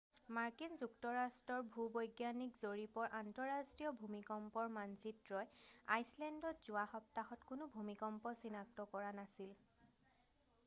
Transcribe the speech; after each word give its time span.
মাৰ্কিন 0.35 0.71
যুক্তৰাষ্ট্ৰৰ 0.81 1.59
ভূ-বৈজ্ঞানিক 1.73 2.55
জৰীপৰ 2.61 3.11
আন্তঃৰাষ্ট্ৰীয় 3.17 3.91
ভূমিকম্পৰ 3.99 4.71
মানচিত্ৰই 4.77 5.51
আইচলেণ্ডত 5.97 6.67
যোৱা 6.69 6.85
সপ্তাহত 6.95 7.49
কোনো 7.53 7.67
ভূমিকম্প 7.77 8.33
চিনাক্ত 8.41 8.87
কৰা 8.95 9.13
নাছিল 9.21 9.53